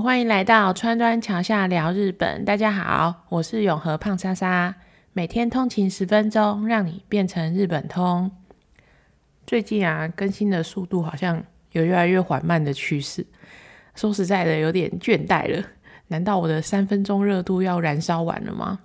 [0.00, 2.44] 欢迎来到川端桥下聊日本。
[2.44, 4.72] 大家好，我是永和胖莎莎，
[5.12, 8.30] 每天通勤十分钟，让你变成日本通。
[9.44, 11.42] 最近啊，更新的速度好像
[11.72, 13.26] 有越来越缓慢的趋势。
[13.96, 15.64] 说实在的，有点倦怠了。
[16.06, 18.78] 难道我的三分钟热度要燃烧完了吗？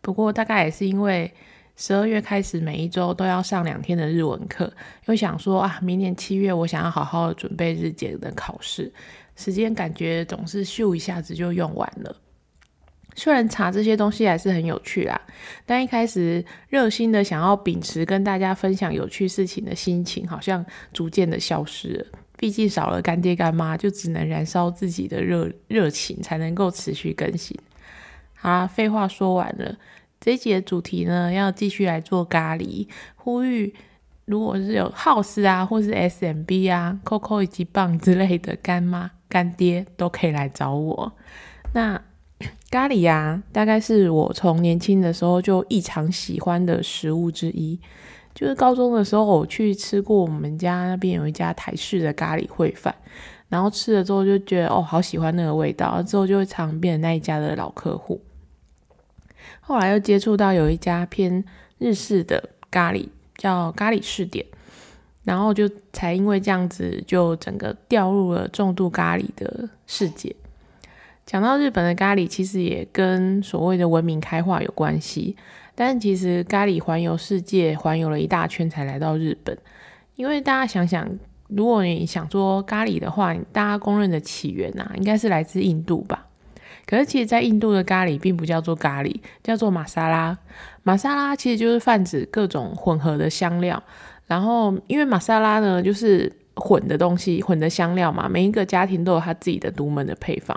[0.00, 1.30] 不过大概也是因为
[1.76, 4.72] 十二月开始，每一周都要上两天的日文课，
[5.06, 8.90] 又想说啊，明年七月我想要好好准备日检的考试。
[9.38, 12.14] 时间感觉总是咻一下子就用完了。
[13.14, 15.20] 虽然查这些东西还是很有趣啊，
[15.64, 22.06] 但一开始热心的想要秉持跟大家分享有趣事情的心情，好像逐渐的消失了。
[22.36, 27.56] 毕竟少了干爹干妈，就只能燃烧自己的热热情，才能够持续更新。
[28.34, 29.76] 好啦，废话说完了，
[30.20, 32.86] 这一集的主题呢，要继续来做咖喱，
[33.16, 33.74] 呼吁。
[34.26, 41.12] 如果是有 House 啊，或是 SMB 啊，Coco 以及棒之类的干妈干爹都可以来找我。
[41.74, 42.00] 那
[42.70, 47.78] 咖喱呀，大概是我从年轻的时候就异常喜欢的食物之一。
[48.34, 52.94] 就是高中的时候，我去吃过我们家那边有一家台式的咖喱烩饭，
[53.48, 58.20] 然后吃了之后就觉得哦，好喜欢那个味道，之后就会常变成那一家的老客户。
[59.60, 61.44] 后来又接触到有一家偏
[61.78, 63.08] 日式的咖喱。
[63.38, 64.44] 叫咖喱试点，
[65.28, 70.34] 然后就才因为这样子，就整个掉入了重度咖喱的世界。
[71.26, 75.36] 讲到日本的咖喱，其实也跟所谓的文明开化有关系。
[75.74, 79.54] 但其实咖喱环游世界，环游了一大圈才来到日本。
[80.16, 81.06] 因为大家想想，
[81.48, 86.24] 如果你想说咖喱的话，大家公认的起源呐，应该是来自印度吧。
[86.86, 90.38] 可是，其实，在印度的咖喱并不叫做咖喱，叫做玛莎拉。
[90.84, 93.82] 玛莎拉其实就是泛指各种混合的香料。
[94.28, 100.56] 然后，因为玛莎拉呢，就是混的东西，混的香料嘛，每一个家庭都有他自己的独门的配方。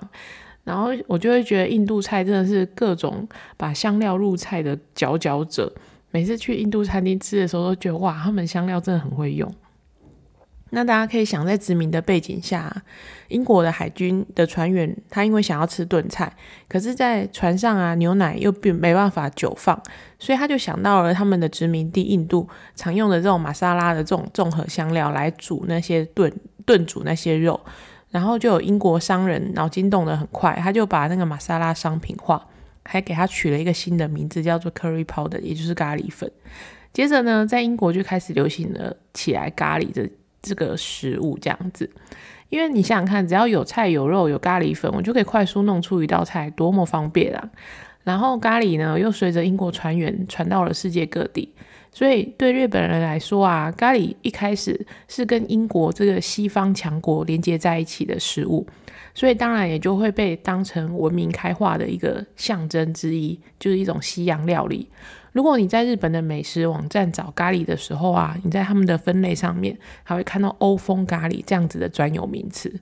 [0.63, 5.73] 然后，我就会觉得印度菜真的是各种把香料入菜的佼佼者。
[6.11, 9.51] 每次去印度餐厅吃的时候，都觉得哇，他们香料真的很会用。
[10.73, 12.73] 那大家可以想，在殖民的背景下，
[13.27, 16.31] 英国的海军的船员他因为想要吃炖菜，
[16.69, 19.77] 可是，在船上啊，牛奶又并没办法久放，
[20.17, 26.31] 所以他就想到了他们的殖民地印度常用的这种玛莎拉的这种综合香料来煮那些炖
[26.65, 27.59] 炖煮那些肉，
[28.09, 32.47] 然后就有英国商人脑筋动得很快，他就把那个玛莎拉商品化，
[32.83, 36.31] 还给他取了一个新的名字，叫做 curry powder，也就是咖喱粉。
[36.93, 40.09] 接着呢，在英国就开始流行了起来咖喱的。
[40.41, 41.89] 这个食物这样子，
[42.49, 47.49] 因为你想想看，只要有菜有肉有咖喱粉，我就可以快速弄出一道菜，多么方便啊！
[48.03, 51.53] 然后咖喱呢，又随着英国船员传到了世界各地，
[51.91, 58.65] 所以对日本人来说啊，咖喱一开始是跟英国这个西方强国连接在一起的食物，
[59.13, 64.89] 所以当然也就会被当成文明开化的一个象征之一，就是一种西洋料理。
[65.31, 72.81] 如果你在日本的美食网站找咖喱的时候啊，你在他们的分类上面还会看到欧风咖喱这样子的专有名词。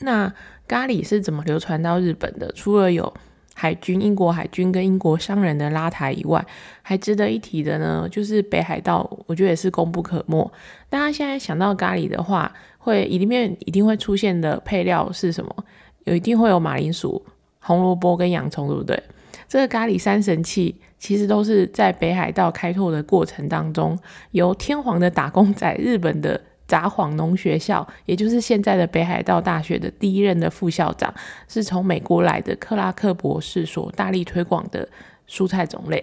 [0.00, 0.32] 那
[0.68, 2.52] 咖喱是怎么流传到日本的？
[2.52, 3.10] 除了有
[3.54, 6.44] 海军、英国海军跟英国商人的拉台以外，
[6.82, 10.52] 还值得一提的呢，就是北海道，我觉得也是功不可没。
[10.90, 15.64] 大家现在想到咖喱的话，会里面一定会出现的配料是什么？
[16.04, 17.24] 有一定会有马铃薯、
[17.60, 19.02] 红萝卜跟洋葱，对不对？
[19.48, 20.78] 这个咖喱三神器。
[21.04, 23.98] 其实都是在北海道开拓的过程当中，
[24.30, 31.12] 由天皇的打工仔、日本的札幌农学校，也就是现在的北海道大学的第一任的副校长，
[31.46, 34.88] 是从美国来的克拉克博士所大力推广的
[35.28, 36.02] 蔬菜种类。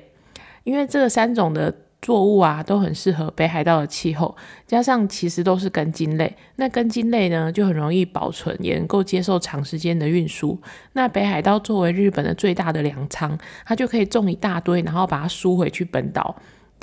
[0.64, 1.74] 因为这三种的。
[2.02, 4.36] 作物啊，都很适合北海道的气候，
[4.66, 10.60] 加上其实都是根茎类，那根茎类呢就很容易保存，也能够接受长时间的运输。
[10.94, 16.36] 那北海道作为日本的最大的粮仓，它就可以种一大堆，然后把它输回去本岛，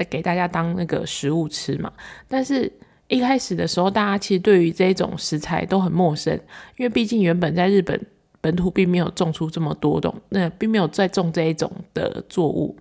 [0.08, 1.92] 给大家当那个食物吃嘛。
[2.28, 2.72] 但是
[3.08, 6.32] 一开始的时候，大家其实对于这种食材都很陌生，
[6.76, 8.00] 因为毕竟原本在日本
[8.40, 12.76] 本土并没有种出这么多种，那并没有在种这一种的作物。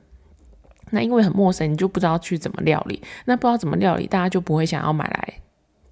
[0.92, 3.01] 那因为很陌生，你就不知道去怎么料理。
[3.25, 5.34] 那不知道怎么料理，大家就不会想要买来，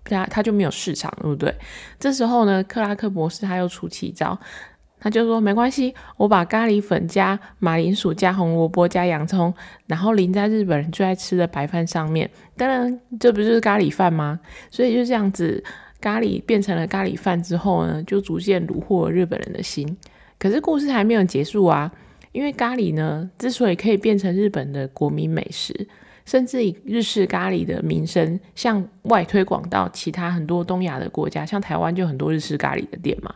[0.03, 1.53] 他他就没有市场，对不对？
[1.99, 4.37] 这时候呢，克拉克博士他又出奇招，
[4.99, 9.53] 他就说没关系，我把咖喱粉加马铃薯加红萝卜加洋葱，
[9.87, 12.29] 然后淋在日本人最爱吃的白饭上面。
[12.55, 14.39] 当然，这不就是咖喱饭吗？
[14.71, 15.63] 所以就这样子，
[15.99, 19.97] 咖喱变成了咖喱饭之后呢，就逐渐虏获了日本人的心。
[20.39, 21.91] 可是故事还没有结束啊。
[22.35, 25.87] 因为咖喱呢，之所以可以变成日本的国民美食，
[26.25, 33.33] 甚至以日式咖喱的名声向外推广到其他很多东亚的国家，像台湾就很多日式咖喱的店嘛。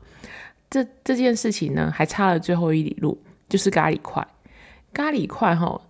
[0.69, 3.17] 这这件事情呢，还差了最后一里路，
[3.47, 4.27] 就是咖喱块。
[4.91, 5.81] 咖喱块哈，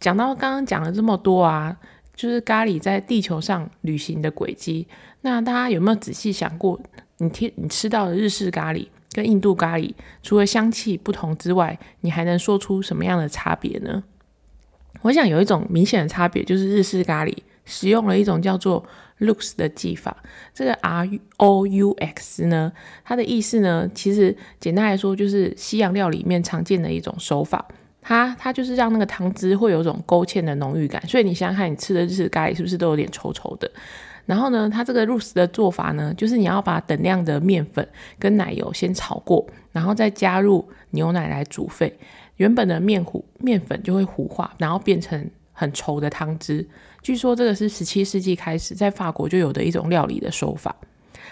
[0.00, 1.76] 讲到刚刚讲了这么多啊，
[2.16, 4.86] 就是咖喱在地球上旅行的轨迹。
[5.20, 6.80] 那大家有没有仔细想过，
[7.18, 14.02] 你听你吃到的日式咖喱跟印度咖喱，除了香气不同之外，你还能说出什么样的差别呢？
[15.02, 17.32] 我想有一种明显的差别，就是日式咖喱
[17.64, 18.84] 使用了一种叫做
[19.20, 20.16] Lux 的技法。
[20.52, 22.72] 这个 R O U X 呢，
[23.04, 27.64] 它的意思呢，其实简单来说就是西洋料理里面常见的一种手法。
[28.00, 31.00] 它它就是让那个汤汁会有种勾芡的浓郁感。
[31.06, 33.70] 所以你想想看，你吃的日式咖喱是不是都有点稠稠的？
[34.28, 37.88] 然后呢，它这个 Lux 的做法呢，就是你要把等量的面粉
[38.18, 41.98] 跟奶油先炒过，然后再加入牛奶来煮沸。
[42.36, 46.68] 原本的面糊面粉就会糊化，然后变成很稠的汤汁。
[47.00, 50.76] 据说这个是十七世纪开始在法国就有的一种料理的手法。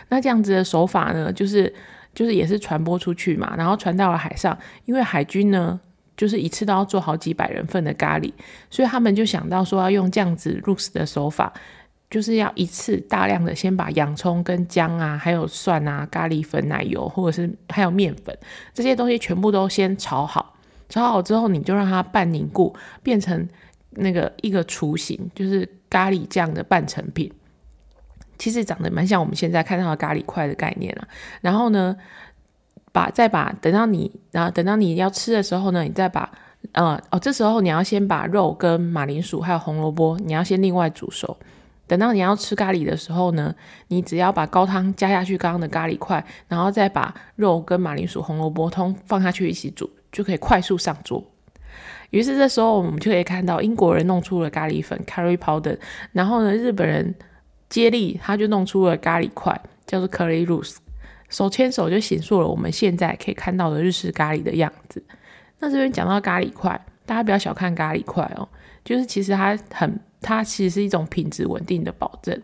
[0.08, 1.70] 那这样子的手法呢，就是
[2.14, 4.56] 就是也是传播出去嘛，然后传到了海上。
[4.87, 5.78] 因为海军呢，
[6.16, 8.32] 就是一次都要做好几百人份的咖喱，
[8.70, 11.52] 所以他们就想到说要用这样子 r o s 的手法，
[12.08, 18.36] 就是要一次大量的先把洋葱跟姜啊，还有蒜啊、咖喱粉、奶油或者是还有面粉
[18.72, 20.54] 这些东西全部都先炒好。
[20.88, 22.72] 炒好之后，你就让它半凝固，
[23.02, 23.48] 变成
[23.90, 27.28] 那个一个雏形，就是咖喱酱的半成品。
[28.38, 31.08] 其实长得蛮像我们现在看到的咖喱块的概念啊。
[31.40, 31.96] 然后呢，
[32.92, 36.30] 把再把等到你，然后等到你要吃的时候呢，你再把
[36.70, 41.36] 呃哦，这时候你要先把肉跟马铃薯还有红萝卜，你要先另外煮熟。
[41.86, 43.54] 等到你要吃咖喱的时候呢，
[43.88, 49.90] 你只要把高汤加下去刚刚的咖喱块，然后再把肉跟马铃薯、红萝卜通放下去一起煮。
[50.12, 51.22] 就可以快速上桌。
[52.08, 55.76] 于是这时候我们就可以看到英国人弄出了咖喱粉 （curry powder），
[56.12, 57.14] 然后呢，日本人
[57.68, 60.76] 接力他就弄出了咖喱块，叫做 curry loose，
[61.28, 65.04] 手牵手就形塑了我们现在可以看到的日式咖喱的样子。
[65.58, 68.48] 那这边讲到咖喱块，大家不要小看咖喱块哦，
[68.82, 72.37] 就是其实它很，它其实是一种品质稳定的保证。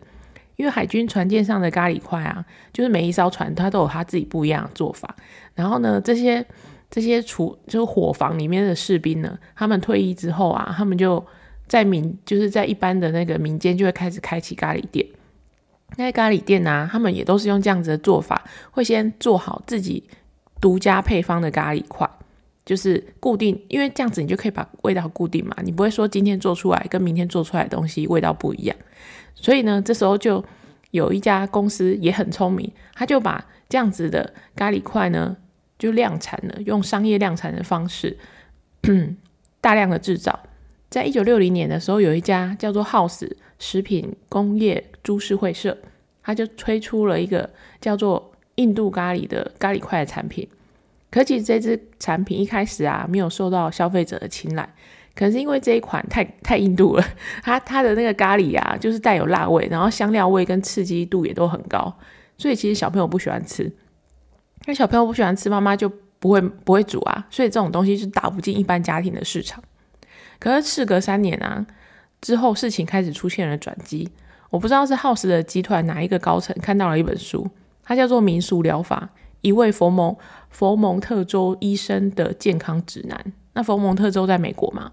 [0.55, 5.15] 因为海军船舰上的咖喱块啊，就是每一艘船它都有它自己不一样的做法。
[5.53, 6.45] 然后呢，这些。
[6.93, 11.25] 这些厨就是伙房里面的士兵呢，他们退役之后啊，他们就
[11.67, 15.03] 在民就是在一般的那个民间就会开始开启咖喱店。
[15.97, 20.03] 那些咖喱店啊，他们也都是用这样子的做法，会先做好自己
[20.61, 22.07] 独家配方的咖喱块，
[22.65, 28.75] 就是固定，因为这样子你就可以把味道固定嘛，你不会说今天做出来跟明天做出来的东西味道不一样。
[29.35, 30.43] 所以呢，这时候就
[30.91, 35.37] 有一家公司也很聪明，他就把这样子的咖喱块呢。
[35.79, 38.17] 就量产了，用商业量产的方式
[39.59, 40.39] 大量的制造。
[40.89, 43.29] 在一九六零年的时候，有一家叫做 House
[43.59, 45.77] 食品工业株式会社，
[46.21, 47.49] 他就推出了一个
[47.81, 50.47] 叫做印度咖喱的咖喱块的产品。
[51.13, 54.67] 可其实这支产品一开始啊，没有受到消费者的青睐，
[55.13, 57.05] 可能是因为这一款太太印度了，
[57.43, 61.95] 它它的那个咖喱啊，就是带有辣味，然后香料味跟刺激度也都很高，
[62.35, 63.71] 所以其实小朋友不喜欢吃。
[64.65, 65.87] 那小朋友不喜欢吃，妈妈就
[66.17, 69.63] 不会不会煮啊，所以这种东西是打不进一般家庭的市场。
[70.39, 71.63] 可是事隔三年啊，
[72.21, 74.09] 之后事情开始出现了转机。
[74.49, 77.47] 我不知道是 House 的集团哪一个高层看到了一本书，
[77.83, 79.09] 它叫做《民俗疗法：
[79.43, 80.15] 一位佛蒙
[80.49, 83.15] 佛蒙特州医生的健康指南》。
[83.53, 84.91] 那佛蒙特州在美国嘛？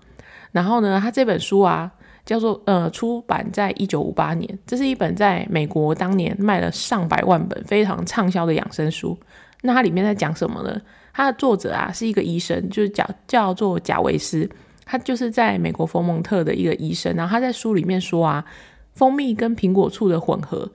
[0.53, 1.91] 然后呢，他这本书啊，
[2.27, 9.17] 叫做呃，出版在一九五八年，这是一本在美国当年卖了上百万本、非常畅销的养生书。
[9.63, 10.79] 那它里面在讲什么呢？
[11.13, 14.49] 它的作者啊是一个医生，就是叫叫做贾维斯，
[14.85, 17.15] 他就是在美国佛蒙特的一个医生。
[17.15, 18.45] 然后他在书里面说啊，
[18.95, 20.71] 蜂蜜跟苹果醋的混合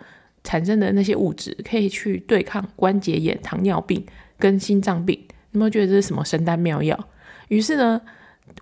[0.45, 4.01] 产生的那些物质，可以去对抗关节炎、糖尿病
[4.39, 5.19] 跟心脏病。
[5.51, 6.97] 有没有觉得这是什么神丹妙药？
[7.49, 7.99] 于是呢，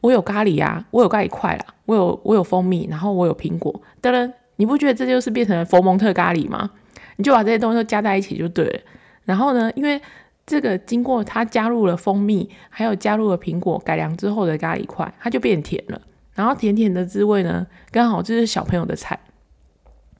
[0.01, 6.71] 我有咖喱啊，我有咖喱块啦，我有我有蜂蜜，然后我有苹果，噔噔，你不觉得这就是变成了佛蒙特咖喱吗？
[7.17, 8.79] 你就把这些东西都加在一起就对了。
[9.25, 9.71] 然后呢？
[9.75, 10.01] 因为
[10.45, 16.01] 这个经过它加入了蜂蜜，还有加入了苹果改良之后的咖喱块，它就变甜了。
[16.35, 19.17] 然后甜甜的滋味呢，刚好就是小朋友的菜。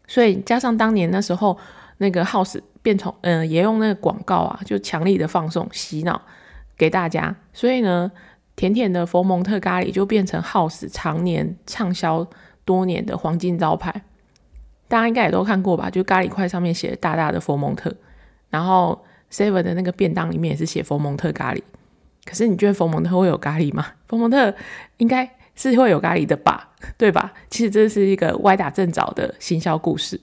[0.08, 1.58] 所以加上当年那时候
[1.98, 6.22] 那个 House 变成嗯，也用那个广告啊，就强力的放送洗脑
[6.78, 7.36] 给大家。
[7.54, 8.12] 所以呢，
[8.56, 12.28] 甜甜的佛蒙特咖喱就变成 House 常年畅销
[12.66, 14.04] 多年的黄金招牌。
[14.88, 15.90] 大家应该也都看过吧？
[15.90, 17.96] 就咖喱块上面写大大的佛蒙特。
[18.50, 21.62] 然后 Seven 的那个便当里面也是写佛蒙特咖喱，
[22.24, 23.88] 可是你觉得佛蒙特会有咖喱吗？
[24.08, 24.54] 佛蒙特
[24.98, 27.34] 应该是会有咖喱的吧， 对吧？
[27.50, 30.20] 其实这是一个歪打正着的行销故事，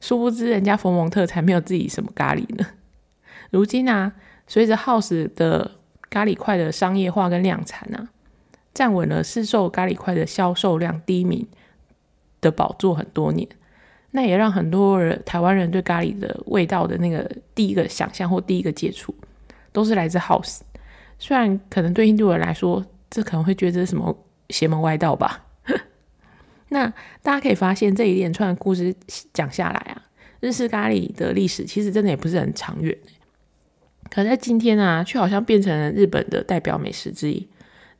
[0.00, 2.66] 殊不知人家佛蒙特才没有自己什么咖喱呢。
[3.50, 4.12] 如今啊，
[4.46, 5.70] 随着 House 的
[6.10, 8.08] 咖喱块的商业化跟量产啊，
[8.72, 11.46] 站稳了市售咖喱块的销售量第一名
[12.40, 13.46] 的宝座很多年。
[14.12, 19.12] 那也让很多人台湾人对咖喱的味道的那个第一个想象或第一个接触，
[19.72, 20.60] 都是来自 House。
[21.18, 24.16] 虽然可能对印度人来说，这可能会觉得是什么
[24.54, 25.46] 邪门歪道吧。
[26.70, 26.86] 那
[27.22, 28.94] 大家可以发现，这一连串故事
[29.32, 30.02] 讲下来啊，
[30.38, 32.96] 日式咖喱的历史其实真的也不是很长远。
[34.08, 37.48] 可在今天啊，却好像变成了日本的代表美食之一。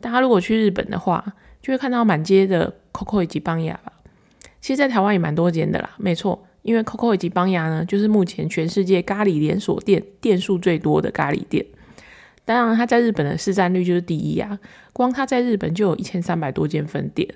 [0.01, 1.25] 大家如果去日本的话，
[1.61, 3.93] 就会看到满街的 Coco 以及邦雅吧。
[4.61, 11.67] 其实，在台湾也蛮多间的啦，没错，因为 Coco 以及邦雅呢，就是目前全世界咖喱连锁店店数最多的咖喱店。
[12.45, 14.59] 当然，他在日本的市占率就是第一啊，
[14.93, 17.29] 光他在日本就有一千三百多间分店。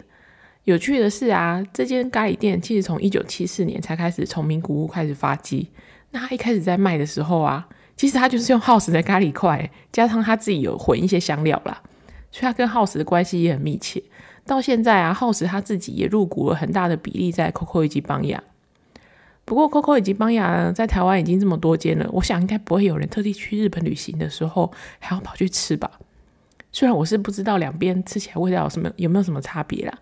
[0.65, 5.69] 有趣的是啊，这间咖喱店其实从一九七四年才开始从名古屋开始发迹。
[6.11, 11.83] 那他一开始在卖的时候啊，其实他就是用 House 的咖喱块，加上他自己有混一些香料啦，
[12.31, 14.03] 所以他跟 House 的关系也很密切。
[14.45, 18.43] 到现在啊，House 他自己也入股了很大的比例在 Coco 以及邦雅。
[19.49, 25.91] 不过 Coco 已经帮雅呢，在台湾已经这么多间了，我想应该不会有人特地去日本旅行的时候还要跑去吃吧。
[26.71, 29.99] 虽然我是不知道两边吃起来味道有什么有没有什么差别啦，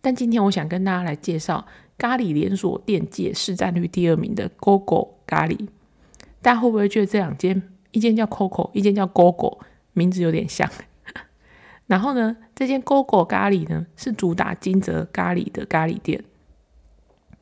[0.00, 1.64] 但今天我想跟大家来介绍
[1.96, 5.68] 咖喱连锁店界市占率第二名的 GoGo 咖喱。
[6.42, 7.62] 大家会不会觉得这两间，
[7.92, 9.60] 一间叫 Coco，一间叫 GoGo，
[9.92, 10.68] 名字有点像？
[11.86, 16.24] 然后呢，这间 GoGo 咖喱呢是主打金泽咖喱的咖喱店。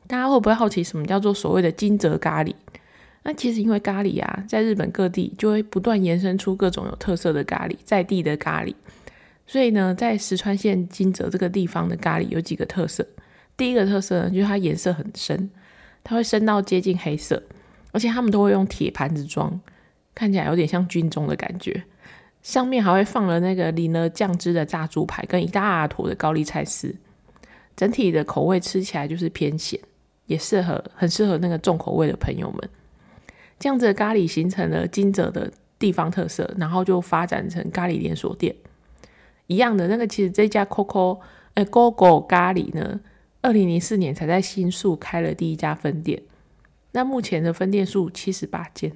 [0.07, 2.53] 大家会不会好奇什么叫做所谓的金泽咖喱？
[3.23, 8.73] 那其实因为咖喱啊，在日本各地就会不断延伸出各种有特色的咖喱，在地的咖喱。
[9.45, 13.05] 所以呢，在石川县金泽这个地方的咖喱有几个特色。
[13.57, 15.49] 第一个特色呢，就是它颜色很深，
[16.03, 17.43] 它会深到接近黑色，
[17.91, 19.59] 而且他们都会用铁盘子装，
[20.15, 21.83] 看起来有点像军中的感觉。
[22.43, 26.95] 上面还会放了那个淋了酱汁的炸猪排，跟一大坨的高丽菜丝，
[27.75, 29.77] 整体的口味吃起来就是偏咸，
[30.27, 32.69] 也适合很适合那个重口味的朋友们。
[33.57, 38.55] 这样子咖喱形成了金泽的地方特色，然后就发展成咖喱连锁店。
[39.47, 41.19] 一样的那个，其实这家 Coco
[41.55, 42.99] 呃 GoGo 咖喱呢，
[43.41, 46.21] 二零零四年才在新宿开了第一家分店，
[46.91, 48.91] 那目前的分店数七十八间，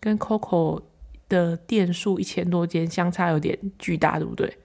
[0.00, 0.82] 跟 Coco。
[1.28, 4.58] 的店数一千多间，相差有点巨大，对不对？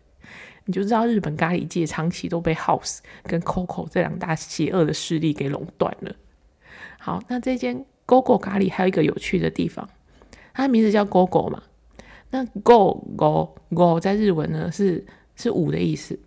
[0.71, 6.15] 你就知道日本咖喱界长期都被 House 跟 Coco 这两大邪恶的势力给垄断了。
[6.97, 9.89] 好，那这间 GoGo 咖喱还有一个有趣的地方，
[10.53, 11.61] 它的名字叫 GoGo 嘛？
[12.29, 16.17] 那 Go Go Go 在日文呢是是五的意思，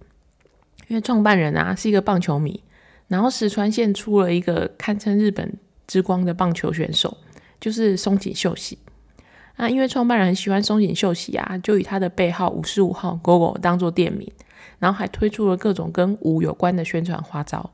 [0.88, 2.62] 因为创办人啊是一个棒球迷，
[3.08, 5.50] 然后石川县出了一个堪称日本
[5.86, 7.16] 之光的棒球选手，
[7.58, 8.76] 就是松井秀喜。
[9.56, 14.30] 那因为创办人很喜欢松井秀喜啊，就以他的背号五十五号 GoGo 当做店名，
[14.80, 17.70] 然后还推出了各种跟五有关的宣传花招，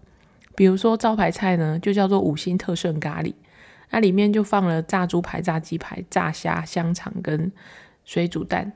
[0.54, 3.32] 比如说招牌菜呢就叫做五星特盛咖喱，
[3.90, 7.50] 那里面就放了炸猪排、炸鸡排、炸虾、香肠跟
[8.04, 8.70] 水煮蛋，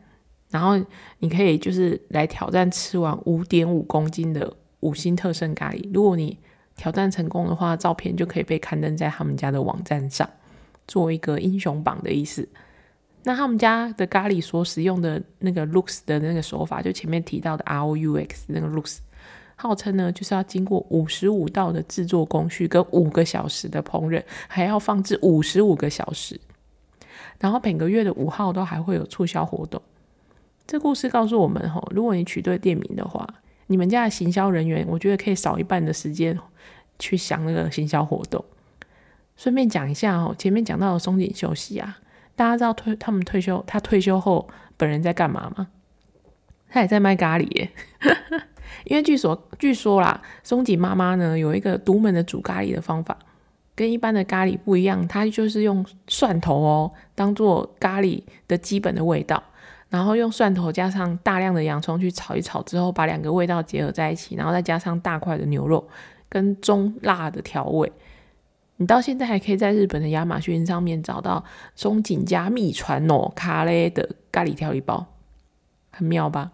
[0.51, 0.83] 然后
[1.19, 6.39] 你可以就是来挑战吃完五点五公斤的五星特盛咖喱，如果你
[6.75, 10.29] 挑战成功的话，照片就可以被刊登在他们家的网站上，
[10.89, 12.49] 做一个英雄榜的意思。
[13.27, 18.99] 那他们家的咖喱所使用的那个 looks 的那个手法，就前面提到的 R O U X 那个 looks，
[19.57, 26.39] 号称呢就是要经过五十五道的制作工序跟五个小时的烹饪，还要放置五十五个小时。
[27.39, 29.81] 然后每个月的五号都还会有促销活动。
[30.67, 33.27] 这故事告诉我们，吼，如果你取对店名的话，
[33.69, 36.39] 你们家的行销人员，我觉得可以少一半的时间
[36.99, 38.45] 去想那个行销活动。
[39.37, 41.99] 顺便讲一下哦，前面讲到的松井秀喜啊。
[42.37, 45.69] 大家知道退他们退休，他退休后本人在干嘛吗？
[46.69, 47.71] 他也在卖咖喱耶。
[48.85, 53.17] 因为据说据说啦，松井妈妈呢有一个独门的煮咖喱的方法，
[53.77, 59.41] 跟一般的咖喱不一样，她就是用蒜头哦当做咖喱的基本的味道，
[59.89, 65.87] 然后用蒜头加上大量的洋葱去炒一炒之后，把两个味道结合在一起，然后再加上大块的牛肉
[66.29, 67.91] 跟中辣的调味。
[68.77, 71.45] 你到现在还可以在日本的亚马逊上面找到
[71.77, 75.07] 松井家秘传哦咖喱的咖喱调理包，
[75.91, 76.51] 很妙吧？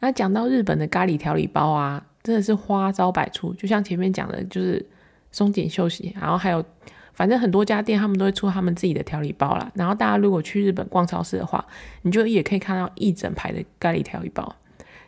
[0.00, 3.52] 那讲到日本的咖喱调理包啊，真的是花招百出。
[3.54, 4.84] 就像前面讲的，就是
[5.30, 6.64] 松井秀喜，然后还有
[7.12, 9.70] 反正很多家店他们都会出他们自己的调理包啦。
[9.74, 11.64] 然后大家如果去日本逛超市的话，
[12.02, 14.56] 你就也可以看到一整排的咖喱调理包，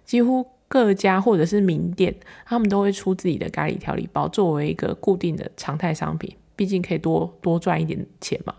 [0.04, 0.46] 几乎。
[0.74, 2.12] 各家或者是名店，
[2.44, 6.36] 他们都会出自己的咖喱调理包，作为一个固定的常态商品。
[6.56, 8.52] 毕竟可以多多赚一点钱嘛。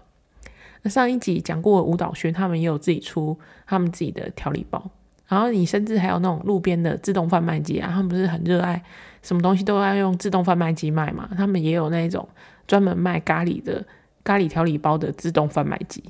[0.84, 4.90] 那上一集讲过舞蹈轩，他们也有自己出他们自己的调理包。
[5.28, 8.82] 然后你甚至还有那种路边的自动贩卖机啊，他们不是很热爱
[9.22, 11.30] 什么东西都要用自动贩卖机卖嘛？
[11.36, 12.26] 他们也有那种
[12.66, 13.86] 专门卖咖喱的
[14.24, 16.02] 咖喱调理包的自动贩卖机。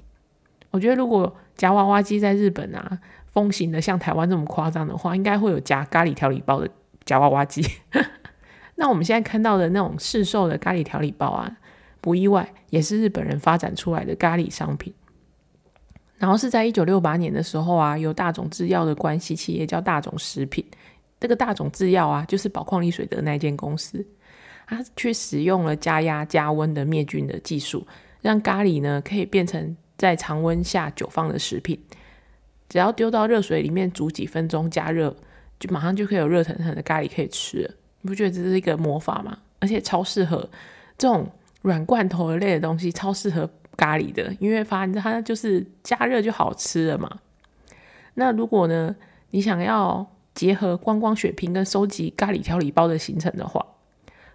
[0.70, 3.00] 我觉得如果夹娃娃机在日本啊
[3.36, 6.70] 风行的像台湾这么夸张的话，应该会有夹咖喱调理包的
[7.04, 7.62] 夹娃娃机。
[8.76, 11.58] 那我们现在看到的那种市售的咖喱调理包啊，
[12.00, 14.94] 不意外也是日本人发展出来的咖喱商品。
[16.18, 20.66] 然后是在一九六八年的时候啊，有大种制药的关系企业叫大种食品，
[21.20, 24.06] 这个大种制药啊，就是宝矿力水的那间公司，
[24.66, 27.86] 它去使用了加压加温的灭菌的技术，
[28.22, 31.78] 让咖喱呢可以变成在常温下久放的食品，
[32.70, 35.16] 只要丢到热水里面煮几分钟加热，
[35.60, 37.72] 就马上就可以有热腾腾的咖喱可以吃了。
[38.02, 39.38] 你不觉得这是一个魔法吗？
[39.60, 40.50] 而且超适合
[40.98, 41.30] 这种
[41.62, 43.50] 软罐头类的东西，超适合。
[43.78, 47.20] 咖喱的，因为发现它就是加热就好吃了嘛。
[48.14, 48.96] 那如果呢，
[49.32, 53.62] 你想要结合观光血拼跟收集咖喱调理包的行程的话，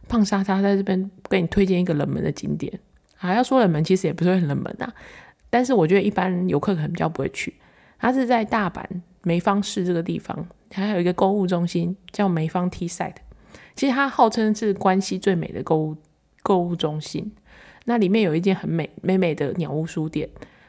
[0.09, 2.79] 胖莎莎在这边给你推荐一个冷门的景点。
[3.17, 4.93] 还要说冷门，其实也不是很冷门啊。
[5.49, 7.55] 但是我觉得一般游客可能比较不会去。
[8.01, 8.83] 它是在大阪
[9.23, 13.17] 梅芳市这个地方，还有一个购物中心叫梅芳 T site，。
[13.77, 15.97] 其实它号称是关西最美的购物
[16.43, 17.31] 购物中心。
[17.85, 20.29] 那里面有一间很美美美的鸟屋书店。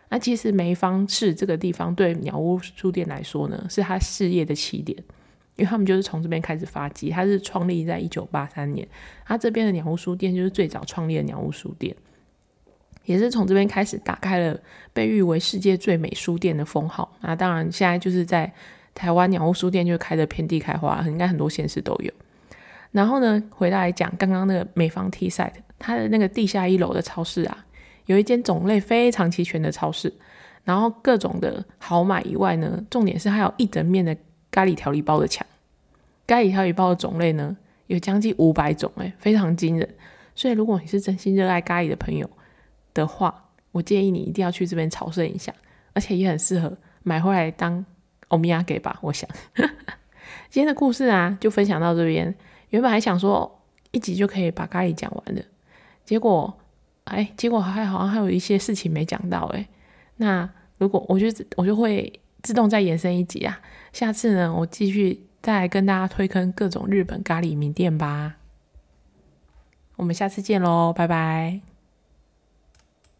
[0.09, 4.97] 那其实梅芳市这个地方对鸟屋书店来说呢，是他事业的起点，
[5.55, 7.09] 因为他们就是从这边开始发迹。
[7.09, 8.85] 它是创立在一九八三年，
[9.25, 11.95] 它这边的鸟屋书店就是最早创立的鸟屋书店，
[13.05, 14.59] 也是从这边开始打开了
[14.93, 17.11] 被誉为世界最美书店的封号。
[17.21, 18.51] 那当然，现在就是在
[18.93, 22.11] 台湾鸟屋书店就开的遍地开花，应该很多县市都有。
[22.91, 25.53] 然后呢，回来讲刚刚那个美芳 T side。
[25.83, 27.65] 它的那个地下一楼的超市啊，
[28.05, 30.13] 有一间种类非常齐全的超市，
[30.63, 34.15] 然后各种的好买以外呢，重点是还有一整面的
[34.51, 35.43] 咖喱调理包的墙。
[36.27, 39.89] 咖喱调理包的种类呢，有将近五百种，哎，非常惊人。
[40.35, 42.29] 所以如果你是真心热爱咖喱的朋友
[42.93, 45.53] 的话，我建议你一定要去这边朝圣一下，
[45.93, 47.85] 而且也很适合买回来当
[48.29, 48.97] 欧米亚给吧。
[49.01, 49.29] 我想
[50.49, 52.33] 今天的故事啊，就分享到这边。
[52.69, 55.43] 原本还想说一集就可以把咖喱讲完的。
[56.05, 56.57] 结果，
[57.05, 59.67] 哎，结果还好像还有一些事情没讲到，哎，
[60.17, 63.59] 那如果我就我就会自动再延伸一集啊，
[63.93, 68.35] 下次呢，我继续再跟大家推坑各种日本咖喱名店吧，
[69.97, 71.70] 我们下次见喽，拜拜。